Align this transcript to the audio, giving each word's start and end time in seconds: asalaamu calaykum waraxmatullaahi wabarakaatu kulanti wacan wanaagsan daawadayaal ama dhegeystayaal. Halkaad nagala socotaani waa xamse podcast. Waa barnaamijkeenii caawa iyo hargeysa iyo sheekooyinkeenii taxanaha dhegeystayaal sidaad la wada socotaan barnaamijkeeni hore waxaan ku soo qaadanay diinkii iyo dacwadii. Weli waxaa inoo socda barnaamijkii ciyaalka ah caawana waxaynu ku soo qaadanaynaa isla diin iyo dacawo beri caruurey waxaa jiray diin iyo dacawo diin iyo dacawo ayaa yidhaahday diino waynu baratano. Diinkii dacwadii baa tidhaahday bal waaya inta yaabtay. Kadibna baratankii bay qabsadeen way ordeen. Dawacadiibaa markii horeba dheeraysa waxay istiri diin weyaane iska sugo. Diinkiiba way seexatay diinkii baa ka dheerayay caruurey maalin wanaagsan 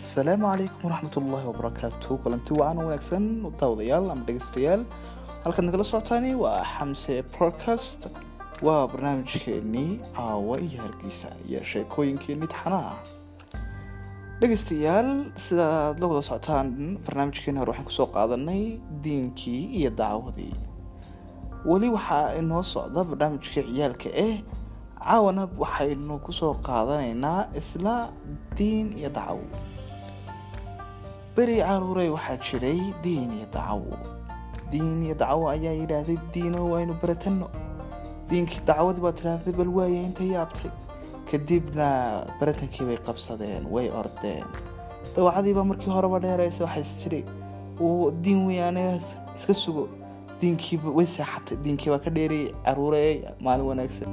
asalaamu 0.00 0.46
calaykum 0.48 0.80
waraxmatullaahi 0.88 1.46
wabarakaatu 1.52 2.10
kulanti 2.22 2.52
wacan 2.60 2.76
wanaagsan 2.80 3.24
daawadayaal 3.60 4.06
ama 4.12 4.22
dhegeystayaal. 4.26 4.82
Halkaad 5.44 5.64
nagala 5.68 5.84
socotaani 5.84 6.32
waa 6.42 6.64
xamse 6.74 7.22
podcast. 7.36 8.08
Waa 8.62 8.86
barnaamijkeenii 8.88 10.00
caawa 10.16 10.60
iyo 10.60 10.80
hargeysa 10.82 11.28
iyo 11.48 11.60
sheekooyinkeenii 11.64 12.46
taxanaha 12.48 12.94
dhegeystayaal 14.40 15.10
sidaad 15.36 16.00
la 16.00 16.06
wada 16.06 16.22
socotaan 16.22 16.98
barnaamijkeeni 17.06 17.58
hore 17.58 17.70
waxaan 17.72 17.84
ku 17.88 17.92
soo 17.92 18.06
qaadanay 18.08 18.78
diinkii 19.04 19.64
iyo 19.80 19.90
dacwadii. 19.90 20.54
Weli 21.64 21.88
waxaa 21.92 22.34
inoo 22.40 22.62
socda 22.62 23.04
barnaamijkii 23.04 23.62
ciyaalka 23.68 24.08
ah 24.16 24.36
caawana 25.04 25.48
waxaynu 25.58 26.18
ku 26.24 26.32
soo 26.32 26.54
qaadanaynaa 26.60 27.48
isla 27.56 28.08
diin 28.56 28.92
iyo 28.98 29.08
dacawo 29.10 29.44
beri 31.40 31.56
caruurey 31.64 32.08
waxaa 32.16 32.36
jiray 32.46 32.80
diin 33.04 33.30
iyo 33.38 33.46
dacawo 33.54 33.96
diin 34.72 35.00
iyo 35.06 35.14
dacawo 35.20 35.48
ayaa 35.54 35.72
yidhaahday 35.80 36.18
diino 36.34 36.60
waynu 36.72 36.94
baratano. 37.02 37.46
Diinkii 38.30 38.60
dacwadii 38.68 39.00
baa 39.02 39.12
tidhaahday 39.18 39.54
bal 39.58 39.68
waaya 39.78 40.02
inta 40.08 40.24
yaabtay. 40.24 40.70
Kadibna 41.30 41.88
baratankii 42.40 42.84
bay 42.88 42.98
qabsadeen 43.06 43.64
way 43.74 43.88
ordeen. 44.00 44.44
Dawacadiibaa 45.16 45.64
markii 45.70 45.90
horeba 45.96 46.18
dheeraysa 46.26 46.64
waxay 46.64 46.82
istiri 46.82 47.20
diin 48.22 48.46
weyaane 48.46 49.00
iska 49.36 49.54
sugo. 49.54 49.88
Diinkiiba 50.40 50.90
way 50.98 51.06
seexatay 51.06 51.56
diinkii 51.64 51.90
baa 51.90 51.98
ka 52.04 52.10
dheerayay 52.10 52.52
caruurey 52.64 53.24
maalin 53.40 53.66
wanaagsan 53.70 54.08